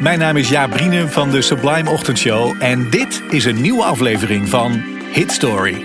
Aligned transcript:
Mijn 0.00 0.18
naam 0.18 0.36
is 0.36 0.48
Jaap 0.48 0.70
Brienen 0.70 1.10
van 1.10 1.30
de 1.30 1.42
Sublime 1.42 1.90
Ochtendshow 1.90 2.54
en 2.58 2.90
dit 2.90 3.22
is 3.30 3.44
een 3.44 3.60
nieuwe 3.60 3.82
aflevering 3.82 4.48
van 4.48 4.82
Hit 5.12 5.32
Story. 5.32 5.84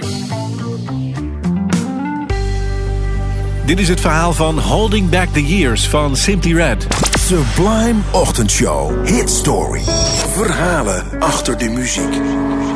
Dit 3.65 3.79
is 3.79 3.89
het 3.89 4.01
verhaal 4.01 4.33
van 4.33 4.59
Holding 4.59 5.09
Back 5.09 5.27
the 5.33 5.45
Years 5.45 5.87
van 5.87 6.15
Simply 6.15 6.53
Red. 6.53 6.87
Sublime 7.19 7.99
Ochtendshow. 8.11 9.07
Hit 9.07 9.29
Story. 9.29 9.81
Verhalen 10.33 11.03
achter 11.19 11.57
de 11.57 11.69
muziek. 11.69 12.13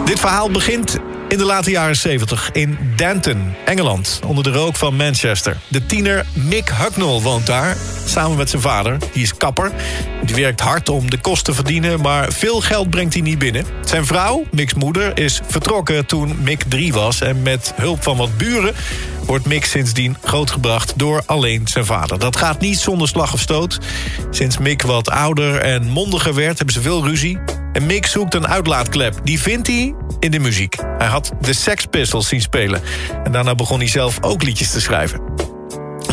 Dit 0.05 0.19
verhaal 0.19 0.51
begint 0.51 0.99
in 1.33 1.39
de 1.39 1.45
late 1.45 1.71
jaren 1.71 1.95
70 1.95 2.49
in 2.51 2.77
Danton, 2.95 3.53
Engeland, 3.65 4.19
onder 4.25 4.43
de 4.43 4.51
rook 4.51 4.75
van 4.75 4.95
Manchester. 4.95 5.57
De 5.67 5.85
tiener 5.85 6.25
Mick 6.33 6.69
Hucknall 6.69 7.21
woont 7.21 7.45
daar, 7.45 7.77
samen 8.05 8.37
met 8.37 8.49
zijn 8.49 8.61
vader. 8.61 8.97
Die 9.13 9.23
is 9.23 9.37
kapper. 9.37 9.71
Die 10.25 10.35
werkt 10.35 10.59
hard 10.59 10.89
om 10.89 11.09
de 11.09 11.17
kosten 11.17 11.43
te 11.45 11.53
verdienen, 11.53 12.01
maar 12.01 12.31
veel 12.31 12.61
geld 12.61 12.89
brengt 12.89 13.13
hij 13.13 13.21
niet 13.21 13.39
binnen. 13.39 13.65
Zijn 13.83 14.05
vrouw, 14.05 14.43
Mick's 14.51 14.73
moeder, 14.73 15.17
is 15.19 15.41
vertrokken 15.47 16.05
toen 16.05 16.37
Mick 16.43 16.63
drie 16.67 16.93
was... 16.93 17.21
en 17.21 17.41
met 17.41 17.73
hulp 17.75 18.03
van 18.03 18.17
wat 18.17 18.37
buren 18.37 18.73
wordt 19.25 19.45
Mick 19.45 19.65
sindsdien 19.65 20.17
grootgebracht 20.23 20.93
door 20.95 21.23
alleen 21.25 21.67
zijn 21.67 21.85
vader. 21.85 22.19
Dat 22.19 22.35
gaat 22.35 22.59
niet 22.59 22.79
zonder 22.79 23.07
slag 23.07 23.33
of 23.33 23.39
stoot. 23.39 23.79
Sinds 24.29 24.57
Mick 24.57 24.81
wat 24.81 25.09
ouder 25.09 25.55
en 25.55 25.87
mondiger 25.87 26.33
werd, 26.33 26.57
hebben 26.57 26.75
ze 26.75 26.81
veel 26.81 27.05
ruzie. 27.05 27.39
En 27.73 27.85
Mick 27.85 28.05
zoekt 28.05 28.33
een 28.33 28.47
uitlaatklep. 28.47 29.19
Die 29.23 29.39
vindt 29.39 29.67
hij 29.67 29.95
in 30.19 30.31
de 30.31 30.39
muziek. 30.39 30.75
Hij 30.97 31.07
had 31.07 31.31
de 31.41 31.53
Sex 31.53 31.85
Pistols 31.85 32.27
zien 32.27 32.41
spelen. 32.41 32.81
En 33.23 33.31
daarna 33.31 33.55
begon 33.55 33.79
hij 33.79 33.87
zelf 33.87 34.17
ook 34.21 34.43
liedjes 34.43 34.71
te 34.71 34.81
schrijven. 34.81 35.21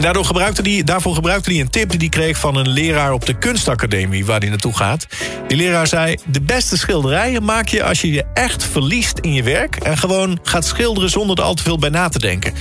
Daardoor 0.01 0.25
gebruikte 0.25 0.63
hij, 0.63 0.85
daarvoor 0.85 1.15
gebruikte 1.15 1.51
hij 1.51 1.61
een 1.61 1.71
tip 1.71 1.91
die 1.91 1.99
hij 1.99 2.09
kreeg 2.09 2.39
van 2.39 2.57
een 2.57 2.69
leraar 2.69 3.13
op 3.13 3.27
de 3.27 3.39
kunstacademie 3.39 4.25
waar 4.27 4.41
hij 4.41 4.49
naartoe 4.49 4.77
gaat. 4.77 5.07
Die 5.47 5.57
leraar 5.57 5.87
zei: 5.87 6.17
De 6.27 6.41
beste 6.41 6.79
schilderijen 6.79 7.45
maak 7.45 7.69
je 7.69 7.85
als 7.85 8.01
je 8.01 8.13
je 8.13 8.25
echt 8.35 8.65
verliest 8.65 9.19
in 9.19 9.33
je 9.33 9.43
werk 9.43 9.77
en 9.77 9.99
gewoon 9.99 10.39
gaat 10.43 10.65
schilderen 10.67 11.11
zonder 11.11 11.39
er 11.39 11.45
al 11.45 11.55
te 11.55 11.63
veel 11.63 11.79
bij 11.79 11.91
na 11.91 12.09
te 12.09 12.19
denken. 12.19 12.55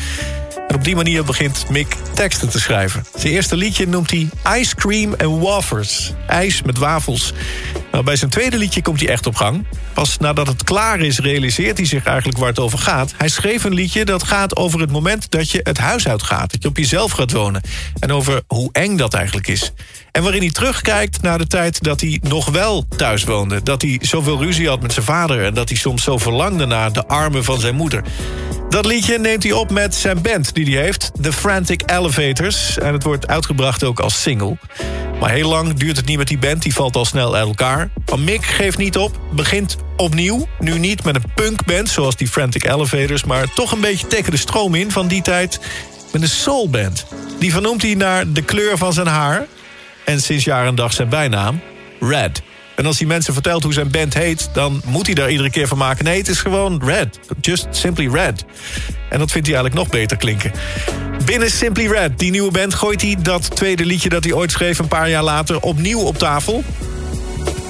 En 0.69 0.75
op 0.75 0.83
die 0.83 0.95
manier 0.95 1.23
begint 1.23 1.69
Mick 1.69 1.95
teksten 2.13 2.49
te 2.49 2.59
schrijven. 2.59 3.05
Zijn 3.15 3.33
eerste 3.33 3.55
liedje 3.55 3.87
noemt 3.87 4.11
hij 4.11 4.29
Ice 4.59 4.75
Cream 4.75 5.13
and 5.17 5.41
Wafers. 5.41 6.13
IJs 6.27 6.61
met 6.61 6.77
wafels. 6.77 7.33
Nou, 7.91 8.03
bij 8.03 8.15
zijn 8.15 8.29
tweede 8.29 8.57
liedje 8.57 8.81
komt 8.81 8.99
hij 8.99 9.09
echt 9.09 9.25
op 9.25 9.35
gang. 9.35 9.65
Pas 9.93 10.17
nadat 10.17 10.47
het 10.47 10.63
klaar 10.63 10.99
is, 10.99 11.19
realiseert 11.19 11.77
hij 11.77 11.85
zich 11.85 12.03
eigenlijk 12.03 12.37
waar 12.37 12.47
het 12.47 12.59
over 12.59 12.79
gaat. 12.79 13.13
Hij 13.17 13.29
schreef 13.29 13.63
een 13.63 13.73
liedje 13.73 14.05
dat 14.05 14.23
gaat 14.23 14.55
over 14.55 14.79
het 14.79 14.91
moment 14.91 15.31
dat 15.31 15.51
je 15.51 15.59
het 15.63 15.77
huis 15.77 16.07
uitgaat. 16.07 16.51
Dat 16.51 16.61
je 16.61 16.67
op 16.67 16.77
jezelf 16.77 17.11
gaat 17.11 17.31
wonen. 17.31 17.61
En 17.99 18.11
over 18.11 18.41
hoe 18.47 18.69
eng 18.71 18.97
dat 18.97 19.13
eigenlijk 19.13 19.47
is. 19.47 19.71
En 20.11 20.23
waarin 20.23 20.41
hij 20.41 20.51
terugkijkt 20.51 21.21
naar 21.21 21.37
de 21.37 21.47
tijd 21.47 21.83
dat 21.83 22.01
hij 22.01 22.19
nog 22.23 22.49
wel 22.49 22.85
thuis 22.97 23.23
woonde. 23.23 23.63
Dat 23.63 23.81
hij 23.81 23.99
zoveel 24.01 24.41
ruzie 24.41 24.67
had 24.67 24.81
met 24.81 24.93
zijn 24.93 25.05
vader... 25.05 25.45
en 25.45 25.53
dat 25.53 25.69
hij 25.69 25.77
soms 25.77 26.03
zo 26.03 26.17
verlangde 26.17 26.65
naar 26.65 26.93
de 26.93 27.07
armen 27.07 27.43
van 27.43 27.59
zijn 27.59 27.75
moeder. 27.75 28.03
Dat 28.69 28.85
liedje 28.85 29.19
neemt 29.19 29.43
hij 29.43 29.51
op 29.51 29.71
met 29.71 29.95
zijn 29.95 30.21
band 30.21 30.53
die 30.53 30.75
hij 30.75 30.83
heeft, 30.83 31.11
The 31.21 31.33
Frantic 31.33 31.81
Elevators. 31.85 32.77
En 32.77 32.93
het 32.93 33.03
wordt 33.03 33.27
uitgebracht 33.27 33.83
ook 33.83 33.99
als 33.99 34.21
single. 34.21 34.57
Maar 35.19 35.29
heel 35.29 35.49
lang 35.49 35.73
duurt 35.73 35.97
het 35.97 36.05
niet 36.05 36.17
met 36.17 36.27
die 36.27 36.37
band, 36.37 36.61
die 36.61 36.73
valt 36.73 36.95
al 36.95 37.05
snel 37.05 37.35
uit 37.35 37.47
elkaar. 37.47 37.89
Maar 38.05 38.19
Mick 38.19 38.45
geeft 38.45 38.77
niet 38.77 38.97
op, 38.97 39.19
begint 39.31 39.77
opnieuw. 39.97 40.47
Nu 40.59 40.79
niet 40.79 41.03
met 41.03 41.15
een 41.15 41.31
punkband 41.35 41.89
zoals 41.89 42.15
die 42.15 42.27
Frantic 42.27 42.65
Elevators... 42.65 43.23
maar 43.23 43.53
toch 43.53 43.71
een 43.71 43.81
beetje 43.81 44.07
tegen 44.07 44.31
de 44.31 44.37
stroom 44.37 44.75
in 44.75 44.91
van 44.91 45.07
die 45.07 45.21
tijd 45.21 45.59
met 46.11 46.21
een 46.21 46.27
soulband. 46.27 47.05
Die 47.39 47.51
vernoemt 47.51 47.81
hij 47.81 47.95
naar 47.95 48.31
de 48.31 48.41
kleur 48.41 48.77
van 48.77 48.93
zijn 48.93 49.07
haar... 49.07 49.45
en 50.05 50.21
sinds 50.21 50.43
jaar 50.43 50.65
en 50.65 50.75
dag 50.75 50.93
zijn 50.93 51.09
bijnaam, 51.09 51.61
Red. 51.99 52.41
En 52.79 52.85
als 52.85 52.99
hij 52.99 53.07
mensen 53.07 53.33
vertelt 53.33 53.63
hoe 53.63 53.73
zijn 53.73 53.91
band 53.91 54.13
heet... 54.13 54.49
dan 54.53 54.81
moet 54.85 55.05
hij 55.05 55.15
daar 55.15 55.29
iedere 55.29 55.49
keer 55.49 55.67
van 55.67 55.77
maken. 55.77 56.05
Nee, 56.05 56.17
het 56.17 56.27
is 56.27 56.39
gewoon 56.39 56.81
Red. 56.85 57.19
Just 57.41 57.67
Simply 57.71 58.07
Red. 58.07 58.45
En 59.09 59.19
dat 59.19 59.31
vindt 59.31 59.47
hij 59.47 59.55
eigenlijk 59.55 59.75
nog 59.75 59.87
beter 59.89 60.17
klinken. 60.17 60.51
Binnen 61.25 61.51
Simply 61.51 61.87
Red, 61.87 62.19
die 62.19 62.31
nieuwe 62.31 62.51
band, 62.51 62.73
gooit 62.73 63.01
hij 63.01 63.17
dat 63.21 63.55
tweede 63.55 63.85
liedje... 63.85 64.09
dat 64.09 64.23
hij 64.23 64.33
ooit 64.33 64.51
schreef 64.51 64.79
een 64.79 64.87
paar 64.87 65.09
jaar 65.09 65.23
later 65.23 65.59
opnieuw 65.59 65.99
op 65.99 66.17
tafel. 66.17 66.63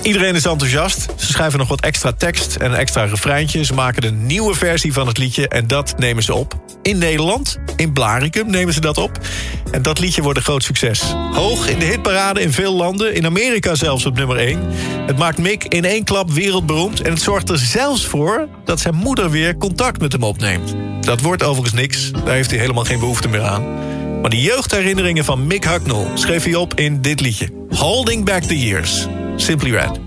Iedereen 0.02 0.36
is 0.36 0.46
enthousiast. 0.46 1.08
Ze 1.16 1.26
schrijven 1.26 1.60
nog 1.60 1.68
wat 1.68 1.82
extra 1.82 2.12
tekst 2.12 2.56
en 2.56 2.72
een 2.72 2.78
extra 2.78 3.04
refreintje. 3.04 3.66
Ze 3.66 3.74
maken 3.74 4.06
een 4.06 4.26
nieuwe 4.26 4.56
versie 4.56 4.94
van 4.94 5.08
het 5.08 5.18
liedje 5.18 5.48
en 5.48 5.68
dat 5.68 5.94
nemen 5.98 6.24
ze 6.24 6.34
op. 6.34 6.60
In 6.82 6.98
Nederland, 6.98 7.58
in 7.76 7.94
Blaricum 7.94 8.50
nemen 8.50 8.74
ze 8.74 8.82
dat 8.82 8.98
op. 8.98 9.20
En 9.72 9.82
dat 9.82 10.00
liedje 10.00 10.22
wordt 10.22 10.38
een 10.38 10.44
groot 10.44 10.64
succes. 10.64 11.02
Hoog 11.32 11.70
in 11.70 11.80
de 11.80 11.86
hitparade 11.86 12.42
in 12.42 12.52
veel 12.52 12.74
landen, 12.74 13.14
in 13.14 13.26
Amerika 13.26 13.76
zelfs 13.76 14.06
op 14.06 14.16
nummer 14.16 14.38
1. 14.38 14.60
Het 15.06 15.18
maakt 15.18 15.38
Mick 15.38 15.64
in 15.64 15.86
één 15.86 16.04
klap 16.04 16.32
wereldberoemd... 16.32 17.02
en 17.02 17.12
het 17.12 17.22
zorgt 17.22 17.50
er 17.50 17.58
zelfs 17.58 18.06
voor 18.06 18.48
dat 18.66 18.80
zijn 18.80 18.96
moeder 18.96 19.30
weer 19.30 19.58
contact 19.58 20.02
met 20.02 20.12
hem 20.12 20.24
opneemt. 20.24 20.76
Dat 21.00 21.22
wordt 21.22 21.44
overigens 21.44 21.82
niks, 21.82 22.12
daar 22.12 22.34
heeft 22.34 22.50
hij 22.50 22.60
helemaal 22.60 22.84
geen 22.84 23.00
behoefte 23.00 23.28
meer 23.28 23.42
aan. 23.42 23.64
Maar 24.22 24.30
de 24.30 24.42
jeugdherinneringen 24.42 25.26
van 25.26 25.48
Mick 25.48 25.64
Hucknall 25.64 26.08
schreef 26.14 26.44
hij 26.44 26.56
op 26.56 26.74
in 26.74 27.02
dit 27.02 27.22
liedje. 27.22 27.50
Holding 27.70 28.26
Back 28.26 28.44
the 28.44 28.60
Years. 28.60 29.08
Simply 29.36 29.72
Red. 29.72 30.00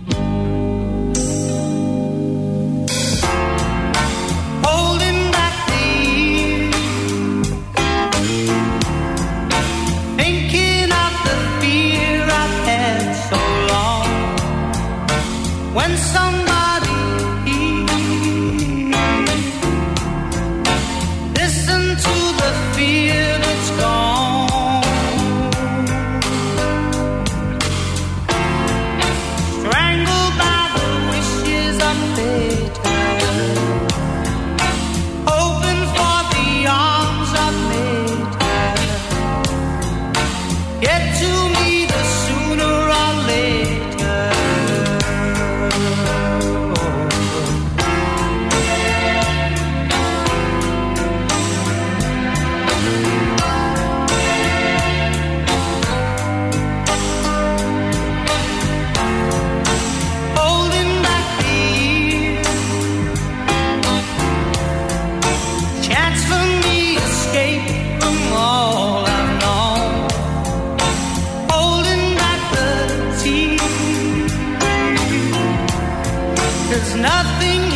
nothing 76.97 77.72